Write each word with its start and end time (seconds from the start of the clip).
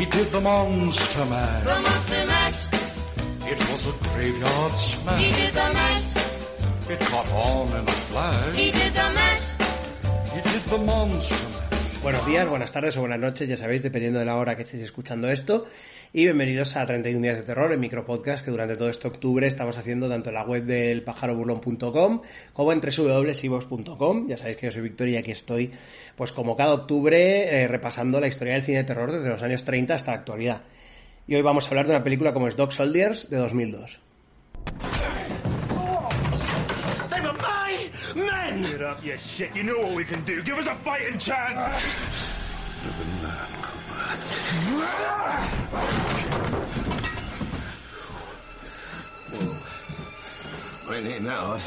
He 0.00 0.06
did 0.06 0.28
the 0.32 0.40
monster 0.40 1.24
mash. 1.26 1.64
the 1.64 1.80
monster 1.82 2.26
mash. 2.32 2.60
It 3.52 3.58
was 3.70 3.86
a 3.86 3.92
graveyard 4.08 4.72
smash. 4.78 5.22
He 5.22 5.30
did 5.30 5.52
the 5.52 5.72
mash, 5.74 6.16
It 6.88 7.00
caught 7.00 7.30
on 7.32 7.68
in 7.78 7.86
a 7.86 7.92
flash. 8.08 8.56
he 8.56 8.70
did 8.70 8.92
the 8.94 9.08
mash. 9.18 9.42
He 10.32 10.40
did 10.50 10.62
the 10.72 10.78
monster. 10.78 11.49
Buenos 12.02 12.26
días, 12.26 12.48
buenas 12.48 12.72
tardes 12.72 12.96
o 12.96 13.00
buenas 13.00 13.20
noches, 13.20 13.46
ya 13.46 13.58
sabéis, 13.58 13.82
dependiendo 13.82 14.18
de 14.18 14.24
la 14.24 14.36
hora 14.36 14.56
que 14.56 14.62
estéis 14.62 14.84
escuchando 14.84 15.28
esto. 15.28 15.66
Y 16.14 16.22
bienvenidos 16.22 16.74
a 16.76 16.86
31 16.86 17.22
días 17.22 17.36
de 17.36 17.42
terror, 17.42 17.70
el 17.72 17.78
micropodcast 17.78 18.42
que 18.42 18.50
durante 18.50 18.74
todo 18.76 18.88
este 18.88 19.06
octubre 19.06 19.46
estamos 19.46 19.76
haciendo 19.76 20.08
tanto 20.08 20.30
en 20.30 20.34
la 20.34 20.44
web 20.44 20.64
del 20.64 21.02
pájaroburlón.com 21.02 22.22
como 22.54 22.72
en 22.72 22.80
www.sivos.com. 22.80 24.28
Ya 24.28 24.38
sabéis 24.38 24.56
que 24.56 24.66
yo 24.66 24.72
soy 24.72 24.80
Victoria 24.80 25.16
y 25.16 25.18
aquí 25.18 25.32
estoy, 25.32 25.72
pues 26.16 26.32
como 26.32 26.56
cada 26.56 26.72
octubre, 26.72 27.62
eh, 27.62 27.68
repasando 27.68 28.18
la 28.18 28.28
historia 28.28 28.54
del 28.54 28.62
cine 28.62 28.78
de 28.78 28.84
terror 28.84 29.12
desde 29.12 29.28
los 29.28 29.42
años 29.42 29.62
30 29.66 29.94
hasta 29.94 30.12
la 30.12 30.18
actualidad. 30.18 30.62
Y 31.26 31.34
hoy 31.34 31.42
vamos 31.42 31.66
a 31.66 31.68
hablar 31.68 31.86
de 31.86 31.92
una 31.96 32.02
película 32.02 32.32
como 32.32 32.48
es 32.48 32.56
Dog 32.56 32.72
Soldiers 32.72 33.28
de 33.28 33.36
2002. 33.36 34.00
Men! 38.14 38.62
Get 38.62 38.82
up, 38.82 39.04
you 39.04 39.16
shit. 39.16 39.54
You 39.54 39.62
know 39.62 39.78
what 39.78 39.94
we 39.94 40.04
can 40.04 40.24
do. 40.24 40.42
Give 40.42 40.58
us 40.58 40.66
a 40.66 40.74
fighting 40.74 41.18
chance. 41.18 41.60
I 50.88 50.96
ain't 50.96 51.24
that 51.24 51.38
hard. 51.38 51.60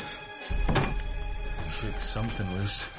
Shake 1.72 2.02
something 2.02 2.52
loose. 2.58 2.90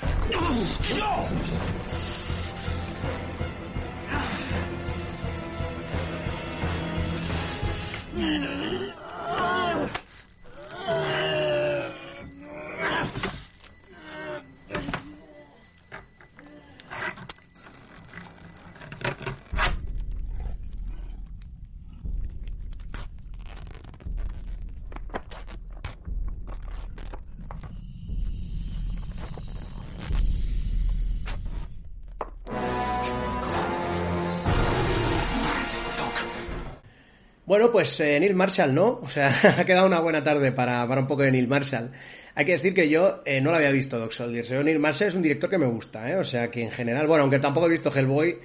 Bueno, 37.46 37.70
pues 37.70 38.00
eh, 38.00 38.18
Neil 38.18 38.34
Marshall, 38.34 38.74
¿no? 38.74 39.00
O 39.02 39.08
sea, 39.08 39.28
ha 39.58 39.64
quedado 39.66 39.86
una 39.86 40.00
buena 40.00 40.22
tarde 40.22 40.50
para, 40.52 40.86
para 40.88 41.02
un 41.02 41.06
poco 41.06 41.22
de 41.22 41.30
Neil 41.30 41.46
Marshall. 41.46 41.90
Hay 42.34 42.46
que 42.46 42.52
decir 42.52 42.72
que 42.72 42.88
yo 42.88 43.22
eh, 43.26 43.40
no 43.40 43.50
lo 43.50 43.56
había 43.56 43.70
visto, 43.70 43.98
Doc 43.98 44.12
Soldiers. 44.12 44.48
Pero 44.48 44.64
Neil 44.64 44.78
Marshall 44.78 45.08
es 45.08 45.14
un 45.14 45.22
director 45.22 45.50
que 45.50 45.58
me 45.58 45.66
gusta, 45.66 46.10
¿eh? 46.10 46.16
O 46.16 46.24
sea, 46.24 46.50
que 46.50 46.62
en 46.62 46.70
general, 46.70 47.06
bueno, 47.06 47.22
aunque 47.22 47.38
tampoco 47.38 47.66
he 47.66 47.70
visto 47.70 47.92
Hellboy 47.94 48.38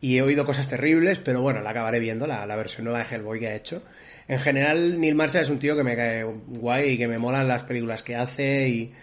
y 0.00 0.18
he 0.18 0.22
oído 0.22 0.46
cosas 0.46 0.68
terribles, 0.68 1.18
pero 1.18 1.42
bueno, 1.42 1.62
la 1.62 1.70
acabaré 1.70 1.98
viendo, 1.98 2.26
la, 2.28 2.46
la 2.46 2.54
versión 2.54 2.84
nueva 2.84 3.00
de 3.00 3.14
Hellboy 3.16 3.40
que 3.40 3.48
ha 3.48 3.56
hecho. 3.56 3.82
En 4.28 4.38
general, 4.38 5.00
Neil 5.00 5.16
Marshall 5.16 5.42
es 5.42 5.50
un 5.50 5.58
tío 5.58 5.76
que 5.76 5.82
me 5.82 5.96
cae 5.96 6.22
guay 6.22 6.90
y 6.90 6.98
que 6.98 7.08
me 7.08 7.18
molan 7.18 7.48
las 7.48 7.64
películas 7.64 8.04
que 8.04 8.14
hace 8.14 8.68
y, 8.68 8.94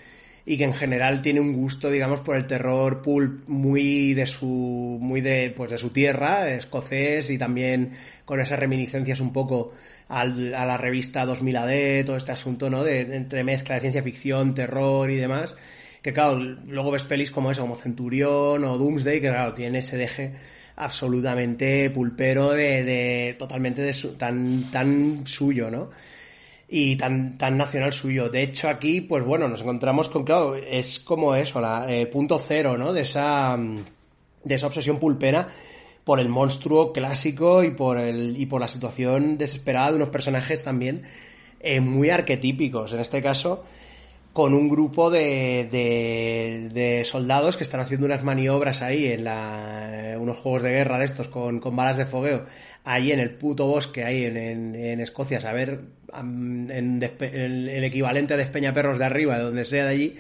y 0.46 0.58
que 0.58 0.64
en 0.64 0.74
general 0.74 1.22
tiene 1.22 1.40
un 1.40 1.54
gusto, 1.54 1.90
digamos, 1.90 2.22
por 2.22 2.36
el 2.36 2.48
terror 2.48 3.02
pulp 3.02 3.48
muy 3.48 4.14
de 4.14 4.26
su, 4.26 4.98
muy 5.02 5.22
de, 5.22 5.54
pues 5.56 5.72
de 5.72 5.78
su 5.78 5.90
tierra, 5.92 6.50
escocés 6.50 7.30
y 7.30 7.38
también 7.38 7.92
con 8.26 8.40
esas 8.42 8.60
reminiscencias 8.60 9.20
un 9.20 9.34
poco 9.34 9.74
al- 10.08 10.54
a 10.56 10.66
la 10.66 10.78
revista 10.78 11.26
2000 11.26 11.58
AD, 11.58 12.04
todo 12.06 12.16
este 12.18 12.32
asunto, 12.32 12.70
¿no? 12.70 12.84
De, 12.84 13.06
de 13.06 13.16
entremezcla 13.18 13.76
de 13.76 13.82
ciencia 13.82 14.04
ficción, 14.04 14.54
terror 14.56 15.10
y 15.12 15.16
demás. 15.18 15.56
Que 16.02 16.14
claro, 16.14 16.40
luego 16.40 16.90
ves 16.92 17.04
pelis 17.04 17.30
como 17.32 17.52
eso, 17.52 17.62
como 17.62 17.76
Centurión 17.78 18.64
o 18.64 18.78
Doomsday, 18.78 19.22
que 19.22 19.30
claro, 19.30 19.54
tiene 19.54 19.80
ese 19.80 19.98
deje 19.98 20.34
absolutamente 20.76 21.90
pulpero 21.92 22.52
de, 22.52 22.84
de 22.84 23.36
totalmente 23.38 23.82
de 23.82 23.94
su- 23.94 24.14
tan, 24.16 24.70
tan 24.72 25.28
suyo, 25.28 25.70
¿no? 25.70 25.90
Y 26.74 26.96
tan, 26.96 27.38
tan 27.38 27.58
nacional 27.58 27.92
suyo. 27.92 28.30
De 28.30 28.44
hecho, 28.44 28.70
aquí, 28.70 29.02
pues 29.02 29.26
bueno, 29.26 29.50
nos 29.50 29.60
encontramos 29.60 30.08
con, 30.08 30.24
claro, 30.24 30.56
es 30.56 31.02
como 31.02 31.36
eso, 31.36 31.60
la 31.60 31.86
eh, 31.94 32.08
punto 32.08 32.40
cero, 32.40 32.78
¿no? 32.78 32.94
De 32.94 33.02
esa, 33.02 33.58
mm, 33.58 33.76
de 34.46 34.56
esa 34.56 34.68
obsesión 34.68 34.98
pulpera 34.98 35.50
por 36.06 36.22
el 36.22 36.30
monstruo 36.30 36.94
clásico 36.94 37.62
y 37.66 37.72
por 37.72 38.00
el, 38.00 38.38
y 38.40 38.46
por 38.46 38.62
la 38.62 38.70
situación 38.70 39.38
desesperada 39.38 39.90
de 39.90 39.98
unos 39.98 40.10
personajes 40.10 40.64
también 40.64 41.04
eh, 41.60 41.82
muy 41.82 42.10
arquetípicos. 42.10 42.94
En 42.94 43.02
este 43.02 43.22
caso, 43.22 43.66
con 44.34 44.54
un 44.54 44.70
grupo 44.70 45.10
de, 45.12 45.68
de, 45.70 46.70
de 46.74 47.04
soldados 47.06 47.58
que 47.58 47.64
están 47.64 47.82
haciendo 47.82 48.06
unas 48.06 48.24
maniobras 48.24 48.82
ahí 48.82 49.08
en 49.08 49.26
la, 49.26 50.16
unos 50.18 50.38
juegos 50.38 50.64
de 50.64 50.72
guerra 50.72 51.00
de 51.00 51.06
estos 51.06 51.28
con, 51.28 51.60
con 51.60 51.76
balas 51.76 51.98
de 51.98 52.06
fogueo, 52.06 52.46
ahí 52.86 53.12
en 53.12 53.20
el 53.20 53.32
puto 53.32 53.68
bosque, 53.68 54.04
ahí 54.04 54.24
en, 54.24 54.38
en, 54.38 54.76
en 54.76 55.00
Escocia, 55.02 55.42
saber 55.42 55.82
en, 56.18 56.70
en 56.72 57.04
el 57.04 57.84
equivalente 57.84 58.34
a 58.34 58.38
Despeñaperros 58.38 59.00
de 59.00 59.06
arriba, 59.06 59.38
de 59.38 59.44
donde 59.44 59.66
sea 59.66 59.86
de 59.86 59.92
allí. 59.92 60.20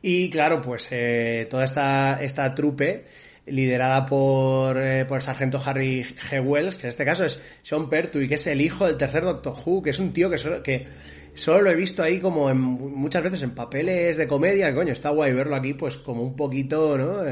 Y 0.00 0.30
claro, 0.30 0.62
pues 0.62 0.88
eh, 0.92 1.46
toda 1.50 1.64
esta, 1.64 2.22
esta 2.22 2.54
trupe 2.54 3.04
liderada 3.46 4.06
por, 4.06 4.76
eh, 4.78 5.04
por 5.06 5.16
el 5.16 5.22
sargento 5.22 5.60
Harry 5.64 6.04
G. 6.04 6.44
Wells, 6.44 6.76
que 6.76 6.86
en 6.86 6.90
este 6.90 7.04
caso 7.04 7.24
es 7.24 7.42
Sean 7.62 7.88
Pertwee, 7.88 8.28
que 8.28 8.36
es 8.36 8.46
el 8.46 8.60
hijo 8.60 8.86
del 8.86 8.96
tercer 8.96 9.24
Doctor 9.24 9.54
Who, 9.64 9.82
que 9.82 9.90
es 9.90 9.98
un 9.98 10.12
tío 10.12 10.30
que 10.30 10.38
solo, 10.38 10.62
que 10.62 10.86
solo 11.34 11.62
lo 11.62 11.70
he 11.70 11.74
visto 11.74 12.02
ahí 12.02 12.20
como 12.20 12.50
en, 12.50 12.58
muchas 12.58 13.22
veces 13.22 13.42
en 13.42 13.52
papeles 13.52 14.16
de 14.16 14.28
comedia, 14.28 14.74
coño, 14.74 14.92
está 14.92 15.10
guay 15.10 15.32
verlo 15.32 15.56
aquí 15.56 15.74
pues 15.74 15.96
como 15.96 16.22
un 16.22 16.36
poquito, 16.36 16.96
¿no? 16.96 17.22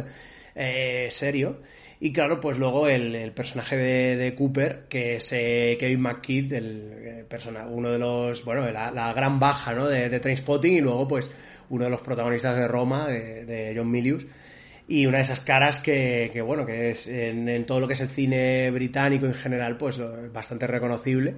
Eh, 0.55 1.09
serio. 1.11 1.61
Y 1.99 2.13
claro, 2.13 2.41
pues 2.41 2.59
luego 2.59 2.89
el, 2.89 3.15
el 3.15 3.33
personaje 3.33 3.77
de, 3.77 4.17
de 4.17 4.35
Cooper, 4.35 4.85
que 4.89 5.17
es 5.17 5.33
eh, 5.33 5.77
Kevin 5.81 6.01
McKidd, 6.01 6.53
el, 6.53 6.93
eh, 6.95 7.25
persona, 7.29 7.67
uno 7.67 7.91
de 7.91 7.99
los, 7.99 8.45
bueno, 8.45 8.71
la, 8.71 8.91
la 8.91 9.13
gran 9.15 9.39
baja, 9.39 9.73
¿no? 9.73 9.87
De, 9.89 10.11
de 10.11 10.21
Trainspotting 10.21 10.75
y 10.75 10.81
luego 10.81 11.09
pues 11.09 11.31
uno 11.71 11.85
de 11.85 11.91
los 11.91 12.01
protagonistas 12.01 12.57
de 12.57 12.69
Roma, 12.69 13.09
de, 13.09 13.73
John 13.77 13.91
Milius 13.91 14.27
y 14.89 15.07
una 15.07 15.19
de 15.19 15.25
esas 15.25 15.41
caras 15.41 15.81
que, 15.81 16.31
que 16.33 16.41
bueno, 16.43 16.65
que 16.65 16.91
es 16.91 17.07
en, 17.07 17.67
todo 17.67 17.81
lo 17.81 17.89
que 17.89 17.95
es 17.95 18.01
el 18.01 18.09
cine 18.09 18.71
británico 18.71 19.27
en 19.27 19.35
general, 19.35 19.77
pues 19.77 20.01
bastante 20.33 20.67
reconocible. 20.67 21.35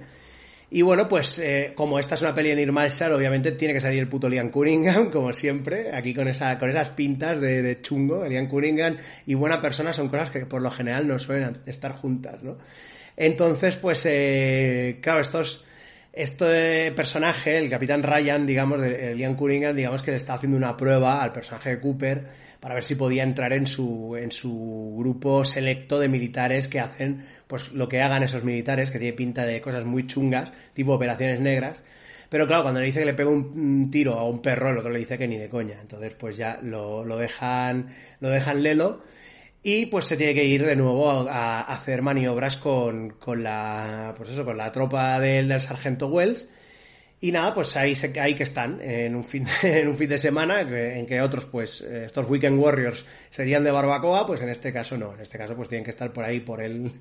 Y 0.71 0.83
bueno, 0.83 1.07
pues 1.07 1.39
eh, 1.39 1.73
como 1.75 1.97
esta 1.97 2.13
es 2.13 2.21
una 2.21 2.35
peli 2.35 2.49
de 2.49 2.57
Neil 2.57 2.69
obviamente 3.11 3.53
tiene 3.53 3.73
que 3.73 3.81
salir 3.81 3.99
el 3.99 4.07
puto 4.07 4.29
Liam 4.29 4.49
Cunningham, 4.49 5.09
como 5.11 5.33
siempre, 5.33 5.95
aquí 5.95 6.13
con 6.13 6.27
esa 6.27 6.59
con 6.59 6.69
esas 6.69 6.91
pintas 6.91 7.41
de, 7.41 7.63
de 7.63 7.81
chungo, 7.81 8.23
Liam 8.27 8.47
Cunningham 8.47 8.97
y 9.25 9.33
buena 9.33 9.59
persona 9.59 9.93
son 9.93 10.09
cosas 10.09 10.29
que 10.29 10.45
por 10.45 10.61
lo 10.61 10.69
general 10.69 11.07
no 11.07 11.17
suelen 11.17 11.57
estar 11.65 11.93
juntas, 11.93 12.43
¿no? 12.43 12.57
Entonces, 13.19 13.75
pues, 13.75 14.05
eh, 14.05 14.99
claro, 15.01 15.19
estos, 15.19 15.65
este 16.11 16.91
personaje, 16.91 17.57
el 17.57 17.69
capitán 17.69 18.03
Ryan, 18.03 18.45
digamos, 18.45 18.81
de, 18.81 19.15
Liam 19.15 19.35
Cunningham, 19.35 19.75
digamos 19.75 20.01
que 20.01 20.11
le 20.11 20.17
está 20.17 20.33
haciendo 20.33 20.57
una 20.57 20.75
prueba 20.75 21.21
al 21.21 21.31
personaje 21.31 21.69
de 21.69 21.79
Cooper 21.79 22.27
para 22.59 22.75
ver 22.75 22.83
si 22.83 22.95
podía 22.95 23.23
entrar 23.23 23.53
en 23.53 23.67
su, 23.67 24.15
en 24.17 24.31
su 24.31 24.95
grupo 24.97 25.45
selecto 25.45 25.99
de 25.99 26.09
militares 26.09 26.67
que 26.67 26.79
hacen, 26.79 27.23
pues, 27.47 27.71
lo 27.71 27.87
que 27.87 28.01
hagan 28.01 28.23
esos 28.23 28.43
militares, 28.43 28.91
que 28.91 28.99
tiene 28.99 29.13
pinta 29.13 29.45
de 29.45 29.61
cosas 29.61 29.85
muy 29.85 30.07
chungas, 30.07 30.51
tipo 30.73 30.93
operaciones 30.93 31.39
negras. 31.39 31.81
Pero 32.29 32.45
claro, 32.45 32.63
cuando 32.63 32.79
le 32.79 32.87
dice 32.87 32.99
que 32.99 33.05
le 33.05 33.13
pega 33.13 33.29
un 33.29 33.89
tiro 33.89 34.13
a 34.19 34.27
un 34.27 34.41
perro, 34.41 34.69
el 34.69 34.77
otro 34.77 34.91
le 34.91 34.99
dice 34.99 35.17
que 35.17 35.27
ni 35.27 35.37
de 35.37 35.49
coña. 35.49 35.79
Entonces, 35.81 36.13
pues 36.13 36.37
ya 36.37 36.59
lo, 36.61 37.03
lo 37.03 37.17
dejan, 37.17 37.89
lo 38.19 38.29
dejan 38.29 38.61
lelo. 38.61 39.01
Y 39.61 39.87
pues 39.87 40.05
se 40.05 40.15
tiene 40.15 40.33
que 40.33 40.45
ir 40.45 40.65
de 40.65 40.75
nuevo 40.75 41.09
a, 41.09 41.61
hacer 41.61 42.01
maniobras 42.01 42.57
con, 42.57 43.11
con 43.11 43.43
la, 43.43 44.13
pues 44.17 44.29
eso, 44.29 44.45
con 44.45 44.57
la 44.57 44.71
tropa 44.71 45.19
del, 45.19 45.49
del 45.49 45.61
sargento 45.61 46.07
Wells. 46.07 46.47
Y 47.21 47.33
nada, 47.33 47.53
pues 47.53 47.75
ahí, 47.75 47.97
se, 47.97 48.17
ahí 48.21 48.33
que 48.33 48.43
están, 48.43 48.79
en 48.81 49.13
un 49.13 49.25
fin 49.25 49.45
de, 49.61 49.81
en 49.81 49.89
un 49.89 49.97
fin 49.97 50.07
de 50.07 50.17
semana, 50.17 50.61
en 50.61 51.05
que 51.05 51.21
otros, 51.21 51.45
pues, 51.45 51.81
estos 51.81 52.29
Weekend 52.29 52.57
Warriors 52.57 53.03
serían 53.29 53.65
de 53.65 53.71
barbacoa, 53.71 54.25
pues 54.25 54.41
en 54.41 54.47
este 54.47 54.71
caso 54.71 54.97
no. 54.97 55.13
En 55.15 55.19
este 55.19 55.37
caso, 55.37 55.53
pues 55.55 55.67
tienen 55.67 55.83
que 55.83 55.91
estar 55.91 56.13
por 56.13 56.23
ahí, 56.23 56.39
por 56.39 56.61
el, 56.61 56.93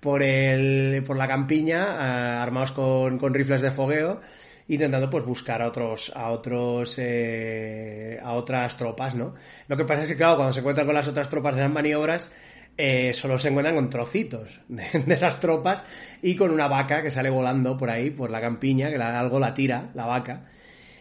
por 0.00 0.22
el, 0.22 1.02
por 1.06 1.18
la 1.18 1.28
campiña, 1.28 2.42
armados 2.42 2.72
con, 2.72 3.18
con 3.18 3.34
rifles 3.34 3.60
de 3.60 3.70
fogueo, 3.70 4.22
intentando, 4.68 5.08
pues, 5.10 5.24
buscar 5.24 5.62
a 5.62 5.68
otros, 5.68 6.12
a 6.14 6.30
otros, 6.30 6.94
eh, 6.98 8.18
a 8.22 8.32
otras 8.32 8.76
tropas, 8.76 9.14
¿no? 9.14 9.34
Lo 9.66 9.76
que 9.76 9.84
pasa 9.84 10.02
es 10.02 10.08
que, 10.08 10.16
claro, 10.16 10.36
cuando 10.36 10.52
se 10.52 10.60
encuentran 10.60 10.86
con 10.86 10.94
las 10.94 11.08
otras 11.08 11.28
tropas 11.30 11.56
de 11.56 11.62
las 11.62 11.70
maniobras, 11.70 12.30
eh, 12.76 13.12
solo 13.14 13.38
se 13.38 13.48
encuentran 13.48 13.74
con 13.74 13.90
trocitos 13.90 14.60
de, 14.68 14.84
esas 15.14 15.40
tropas 15.40 15.84
y 16.22 16.36
con 16.36 16.50
una 16.50 16.68
vaca 16.68 17.02
que 17.02 17.10
sale 17.10 17.30
volando 17.30 17.76
por 17.76 17.90
ahí, 17.90 18.10
por 18.10 18.30
la 18.30 18.40
campiña, 18.40 18.90
que 18.90 18.98
la- 18.98 19.18
algo 19.18 19.40
la 19.40 19.54
tira, 19.54 19.90
la 19.94 20.06
vaca. 20.06 20.44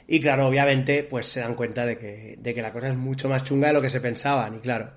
Y 0.08 0.22
claro, 0.22 0.48
obviamente, 0.48 1.04
pues 1.04 1.28
se 1.28 1.42
dan 1.42 1.56
cuenta 1.56 1.86
de 1.86 1.98
que, 1.98 2.36
de 2.40 2.54
que 2.54 2.62
la 2.62 2.72
cosa 2.74 2.90
es 2.90 2.96
mucho 2.98 3.30
más 3.30 3.44
chunga 3.44 3.68
de 3.68 3.74
lo 3.74 3.82
que 3.82 3.90
se 3.90 4.00
pensaban. 4.02 4.56
Y 4.56 4.60
claro, 4.60 4.92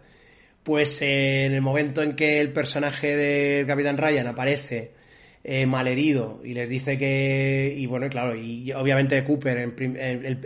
pues 0.63 1.03
en 1.03 1.53
el 1.53 1.63
momento 1.63 2.03
en 2.03 2.15
que 2.17 2.41
el 2.41 2.53
personaje 2.53 3.17
del 3.17 3.67
Capitán 3.67 3.99
Ryan 3.99 4.27
aparece 4.29 4.93
eh, 5.45 5.67
malherido 5.67 6.41
y 6.45 6.55
les 6.55 6.69
dice 6.69 6.99
que. 6.99 7.75
Y 7.77 7.87
bueno, 7.87 8.09
claro, 8.09 8.35
y 8.35 8.73
obviamente 8.73 9.23
Cooper 9.25 9.75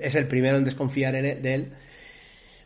es 0.02 0.14
el 0.14 0.26
primero 0.28 0.56
en 0.58 0.64
desconfiar 0.64 1.14
en 1.16 1.24
él- 1.26 1.42
de 1.42 1.54
él 1.54 1.72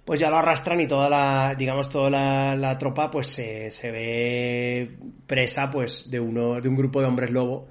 pues 0.04 0.20
ya 0.20 0.30
lo 0.30 0.38
arrastran 0.38 0.80
y 0.80 0.86
toda 0.86 1.10
la, 1.10 1.54
digamos, 1.58 1.90
toda 1.90 2.08
la, 2.56 2.78
tropa 2.78 3.10
pues 3.10 3.26
se, 3.26 3.70
se 3.70 3.90
ve 3.90 4.90
presa 5.26 5.70
pues 5.70 6.10
de 6.10 6.18
uno, 6.18 6.62
de 6.62 6.68
un 6.70 6.76
grupo 6.76 7.02
de 7.02 7.06
hombres 7.08 7.30
lobo 7.30 7.68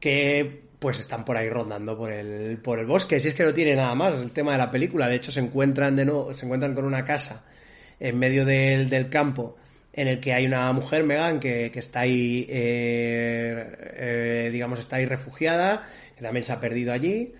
que 0.00 0.62
pues 0.78 0.98
están 0.98 1.26
por 1.26 1.36
ahí 1.36 1.50
rondando 1.50 1.94
por 1.94 2.10
el, 2.10 2.56
por 2.58 2.78
el 2.78 2.86
bosque. 2.86 3.20
Si 3.20 3.28
es 3.28 3.34
que 3.34 3.44
no 3.44 3.52
tiene 3.52 3.74
nada 3.74 3.94
más, 3.94 4.14
es 4.14 4.22
el 4.22 4.30
tema 4.30 4.52
de 4.52 4.58
la 4.58 4.70
película. 4.70 5.08
De 5.08 5.16
hecho, 5.16 5.30
se 5.30 5.40
encuentran 5.40 5.94
de 5.94 6.06
nuevo, 6.06 6.32
se 6.32 6.46
encuentran 6.46 6.74
con 6.74 6.86
una 6.86 7.04
casa 7.04 7.44
en 8.00 8.18
medio 8.18 8.46
del, 8.46 8.88
del 8.88 9.10
campo 9.10 9.56
en 9.96 10.08
el 10.08 10.20
que 10.20 10.32
hay 10.32 10.46
una 10.46 10.72
mujer, 10.72 11.04
Megan, 11.04 11.38
que, 11.40 11.70
que 11.70 11.78
está 11.78 12.00
ahí, 12.00 12.46
eh, 12.48 13.76
eh, 13.96 14.50
digamos, 14.52 14.80
está 14.80 14.96
ahí 14.96 15.06
refugiada, 15.06 15.86
que 16.16 16.22
también 16.22 16.44
se 16.44 16.52
ha 16.52 16.60
perdido 16.60 16.92
allí. 16.92 17.34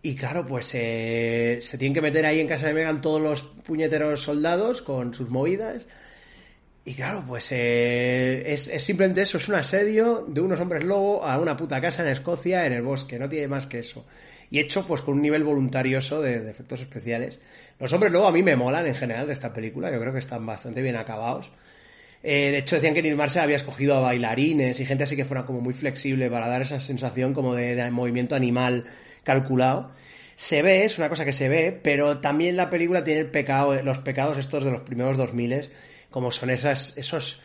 Y 0.00 0.16
claro, 0.16 0.44
pues 0.46 0.70
eh, 0.74 1.58
se 1.60 1.78
tienen 1.78 1.94
que 1.94 2.00
meter 2.00 2.26
ahí 2.26 2.40
en 2.40 2.48
casa 2.48 2.66
de 2.66 2.74
Megan 2.74 3.00
todos 3.00 3.20
los 3.20 3.42
puñeteros 3.42 4.22
soldados 4.22 4.82
con 4.82 5.14
sus 5.14 5.28
movidas. 5.28 5.86
Y 6.84 6.94
claro, 6.94 7.24
pues 7.26 7.52
eh, 7.52 8.42
es, 8.52 8.64
simplemente 8.82 9.22
eso, 9.22 9.38
es 9.38 9.48
un 9.48 9.54
asedio 9.54 10.24
de 10.26 10.40
unos 10.40 10.58
hombres 10.58 10.82
lobo 10.82 11.24
a 11.24 11.38
una 11.38 11.56
puta 11.56 11.80
casa 11.80 12.02
en 12.02 12.08
Escocia, 12.08 12.66
en 12.66 12.72
el 12.72 12.82
bosque, 12.82 13.18
no 13.18 13.28
tiene 13.28 13.46
más 13.46 13.66
que 13.66 13.78
eso. 13.78 14.04
Y 14.50 14.58
hecho 14.58 14.84
pues 14.86 15.02
con 15.02 15.14
un 15.14 15.22
nivel 15.22 15.44
voluntarioso 15.44 16.20
de, 16.20 16.40
de 16.40 16.50
efectos 16.50 16.80
especiales. 16.80 17.38
Los 17.78 17.92
hombres 17.92 18.12
lobo 18.12 18.26
a 18.26 18.32
mí 18.32 18.42
me 18.42 18.56
molan 18.56 18.86
en 18.86 18.96
general 18.96 19.28
de 19.28 19.34
esta 19.34 19.52
película, 19.52 19.92
yo 19.92 20.00
creo 20.00 20.12
que 20.12 20.18
están 20.18 20.44
bastante 20.44 20.82
bien 20.82 20.96
acabados. 20.96 21.52
Eh, 22.22 22.50
de 22.50 22.58
hecho, 22.58 22.76
decían 22.76 22.94
que 22.94 23.02
Neil 23.02 23.16
Marshall 23.16 23.44
había 23.44 23.56
escogido 23.56 23.96
a 23.96 24.00
bailarines 24.00 24.78
y 24.78 24.86
gente 24.86 25.04
así 25.04 25.16
que 25.16 25.24
fuera 25.24 25.44
como 25.44 25.60
muy 25.60 25.74
flexible 25.74 26.30
para 26.30 26.48
dar 26.48 26.62
esa 26.62 26.80
sensación 26.80 27.34
como 27.34 27.54
de, 27.54 27.90
movimiento 27.90 28.34
animal 28.36 28.84
calculado. 29.24 29.90
Se 30.36 30.62
ve, 30.62 30.84
es 30.84 30.98
una 30.98 31.08
cosa 31.08 31.24
que 31.24 31.32
se 31.32 31.48
ve, 31.48 31.78
pero 31.82 32.18
también 32.18 32.56
la 32.56 32.70
película 32.70 33.04
tiene 33.04 33.20
el 33.20 33.30
pecado, 33.30 33.80
los 33.82 33.98
pecados 33.98 34.38
estos 34.38 34.64
de 34.64 34.70
los 34.70 34.82
primeros 34.82 35.16
2000 35.16 35.70
como 36.10 36.30
son 36.30 36.50
esas, 36.50 36.96
esos, 36.96 37.42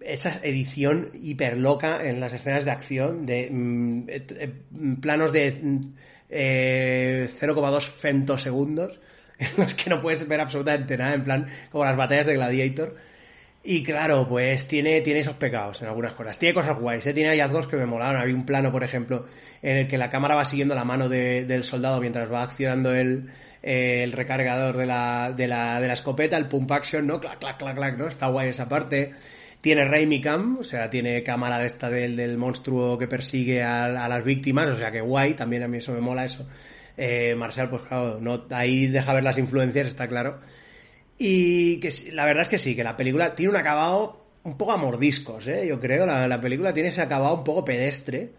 esa 0.00 0.40
edición 0.42 1.10
hiper 1.14 1.56
loca 1.56 2.06
en 2.06 2.20
las 2.20 2.34
escenas 2.34 2.66
de 2.66 2.70
acción 2.70 3.24
de 3.24 3.48
mm, 3.50 4.04
eh, 4.08 4.52
planos 5.00 5.32
de 5.32 5.52
mm, 5.52 5.80
eh, 6.28 7.30
0,2 7.40 7.82
femtosegundos 7.82 9.00
en 9.38 9.48
los 9.56 9.72
que 9.74 9.88
no 9.88 10.00
puedes 10.00 10.26
ver 10.28 10.40
absolutamente 10.40 10.98
nada, 10.98 11.14
en 11.14 11.24
plan 11.24 11.46
como 11.70 11.84
las 11.84 11.96
batallas 11.96 12.26
de 12.26 12.34
Gladiator. 12.34 12.96
Y 13.64 13.82
claro, 13.82 14.26
pues 14.28 14.66
tiene, 14.68 15.00
tiene 15.02 15.20
esos 15.20 15.36
pecados 15.36 15.82
en 15.82 15.88
algunas 15.88 16.14
cosas. 16.14 16.38
Tiene 16.38 16.54
cosas 16.54 16.78
guays, 16.78 17.04
¿eh? 17.06 17.12
tiene 17.12 17.30
hallazgos 17.30 17.66
que 17.66 17.76
me 17.76 17.86
molaron. 17.86 18.20
Había 18.20 18.34
un 18.34 18.46
plano, 18.46 18.72
por 18.72 18.82
ejemplo, 18.84 19.26
en 19.62 19.76
el 19.78 19.88
que 19.88 19.98
la 19.98 20.08
cámara 20.10 20.34
va 20.36 20.44
siguiendo 20.44 20.74
la 20.74 20.84
mano 20.84 21.08
de- 21.08 21.44
del 21.44 21.64
soldado 21.64 22.00
mientras 22.00 22.32
va 22.32 22.42
accionando 22.44 22.94
el, 22.94 23.28
eh, 23.62 24.02
el 24.04 24.12
recargador 24.12 24.76
de 24.76 24.86
la, 24.86 25.32
de, 25.36 25.48
la, 25.48 25.80
de 25.80 25.86
la 25.88 25.92
escopeta, 25.92 26.36
el 26.38 26.46
pump 26.46 26.70
action, 26.72 27.06
¿no? 27.06 27.20
Clac, 27.20 27.40
clac, 27.40 27.58
clac, 27.58 27.76
clac, 27.76 27.98
¿no? 27.98 28.06
Está 28.08 28.28
guay 28.28 28.48
esa 28.50 28.68
parte. 28.68 29.12
Tiene 29.60 29.84
Raimi 29.84 30.20
Cam, 30.20 30.58
o 30.60 30.62
sea, 30.62 30.88
tiene 30.88 31.22
cámara 31.24 31.58
de 31.58 31.66
esta 31.66 31.90
del, 31.90 32.16
del 32.16 32.38
monstruo 32.38 32.96
que 32.96 33.08
persigue 33.08 33.62
a, 33.64 33.84
a 34.04 34.08
las 34.08 34.24
víctimas, 34.24 34.68
o 34.68 34.76
sea, 34.76 34.92
que 34.92 35.00
guay, 35.00 35.34
también 35.34 35.64
a 35.64 35.68
mí 35.68 35.78
eso 35.78 35.92
me 35.92 36.00
mola 36.00 36.24
eso. 36.24 36.48
Eh, 36.96 37.34
Marcial, 37.36 37.68
pues 37.68 37.82
claro, 37.82 38.18
no, 38.20 38.46
ahí 38.50 38.86
deja 38.86 39.12
ver 39.12 39.24
las 39.24 39.36
influencias, 39.36 39.88
está 39.88 40.06
claro. 40.08 40.38
Y 41.18 41.80
que 41.80 41.90
la 42.12 42.24
verdad 42.24 42.42
es 42.42 42.48
que 42.48 42.58
sí, 42.58 42.76
que 42.76 42.84
la 42.84 42.96
película 42.96 43.34
tiene 43.34 43.50
un 43.50 43.56
acabado 43.56 44.24
un 44.44 44.56
poco 44.56 44.72
a 44.72 44.76
mordiscos, 44.76 45.46
¿eh? 45.48 45.66
Yo 45.66 45.80
creo, 45.80 46.06
la, 46.06 46.28
la 46.28 46.40
película 46.40 46.72
tiene 46.72 46.90
ese 46.90 47.02
acabado 47.02 47.34
un 47.34 47.44
poco 47.44 47.64
pedestre. 47.64 48.30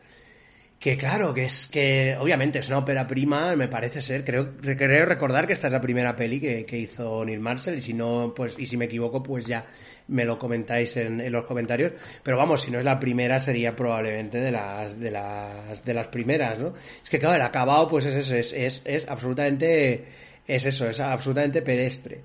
Que 0.79 0.95
claro, 0.95 1.33
que 1.33 1.43
es 1.43 1.67
que 1.67 2.15
obviamente 2.17 2.59
es 2.59 2.69
una 2.69 2.77
ópera 2.77 3.05
prima, 3.05 3.53
me 3.57 3.67
parece 3.67 4.01
ser. 4.01 4.23
Creo, 4.23 4.55
creo 4.61 5.05
recordar 5.05 5.45
que 5.45 5.51
esta 5.51 5.67
es 5.67 5.73
la 5.73 5.81
primera 5.81 6.15
peli 6.15 6.39
que, 6.39 6.65
que 6.65 6.77
hizo 6.77 7.25
Neil 7.25 7.41
Marshall, 7.41 7.79
y 7.79 7.81
si 7.81 7.93
no, 7.93 8.31
pues, 8.33 8.55
y 8.57 8.65
si 8.65 8.77
me 8.77 8.85
equivoco, 8.85 9.21
pues 9.21 9.45
ya 9.45 9.65
me 10.07 10.23
lo 10.23 10.39
comentáis 10.39 10.95
en, 10.95 11.19
en 11.19 11.33
los 11.33 11.43
comentarios. 11.43 11.91
Pero 12.23 12.37
vamos, 12.37 12.61
si 12.61 12.71
no 12.71 12.79
es 12.79 12.85
la 12.85 12.97
primera, 12.97 13.41
sería 13.41 13.75
probablemente 13.75 14.37
de 14.37 14.51
las, 14.51 14.97
de 14.97 15.11
las, 15.11 15.83
de 15.83 15.93
las 15.93 16.07
primeras, 16.07 16.57
¿no? 16.57 16.73
Es 17.03 17.09
que 17.09 17.19
claro, 17.19 17.35
el 17.35 17.41
acabado, 17.41 17.89
pues 17.89 18.05
es 18.05 18.15
eso, 18.15 18.35
es, 18.35 18.53
es, 18.53 18.81
es 18.85 19.09
absolutamente, 19.09 20.05
es 20.47 20.65
eso, 20.65 20.87
es 20.87 21.01
absolutamente 21.01 21.61
pedestre. 21.61 22.21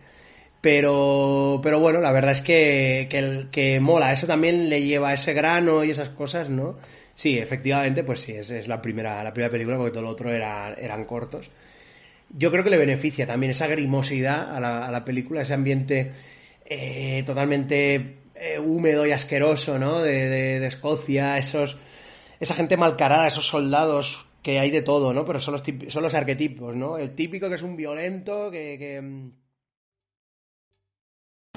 Pero, 0.64 1.60
pero 1.62 1.78
bueno, 1.78 2.00
la 2.00 2.10
verdad 2.10 2.32
es 2.32 2.40
que, 2.40 3.06
que, 3.10 3.48
que 3.50 3.80
mola. 3.80 4.14
Eso 4.14 4.26
también 4.26 4.70
le 4.70 4.82
lleva 4.82 5.12
ese 5.12 5.34
grano 5.34 5.84
y 5.84 5.90
esas 5.90 6.08
cosas, 6.08 6.48
¿no? 6.48 6.78
Sí, 7.14 7.38
efectivamente, 7.38 8.02
pues 8.02 8.20
sí, 8.20 8.32
es, 8.32 8.66
la 8.66 8.80
primera, 8.80 9.22
la 9.22 9.34
primera 9.34 9.50
película 9.50 9.76
porque 9.76 9.92
todo 9.92 10.04
lo 10.04 10.08
otro 10.08 10.32
era, 10.32 10.72
eran 10.72 11.04
cortos. 11.04 11.50
Yo 12.30 12.50
creo 12.50 12.64
que 12.64 12.70
le 12.70 12.78
beneficia 12.78 13.26
también 13.26 13.50
esa 13.50 13.66
grimosidad 13.66 14.56
a 14.56 14.58
la, 14.58 14.86
a 14.86 14.90
la 14.90 15.04
película, 15.04 15.42
ese 15.42 15.52
ambiente 15.52 16.12
eh, 16.64 17.22
totalmente 17.26 18.20
eh, 18.34 18.58
húmedo 18.58 19.06
y 19.06 19.12
asqueroso, 19.12 19.78
¿no? 19.78 20.00
De, 20.00 20.30
de, 20.30 20.60
de 20.60 20.66
Escocia, 20.66 21.36
esos, 21.36 21.76
esa 22.40 22.54
gente 22.54 22.78
malcarada, 22.78 23.26
esos 23.26 23.46
soldados 23.46 24.28
que 24.40 24.60
hay 24.60 24.70
de 24.70 24.80
todo, 24.80 25.12
¿no? 25.12 25.26
Pero 25.26 25.40
son 25.40 25.52
los, 25.52 25.62
son 25.92 26.02
los 26.02 26.14
arquetipos, 26.14 26.74
¿no? 26.74 26.96
El 26.96 27.14
típico 27.14 27.50
que 27.50 27.56
es 27.56 27.62
un 27.62 27.76
violento, 27.76 28.50
que... 28.50 28.78
que 28.78 29.02
mm, 29.02 29.43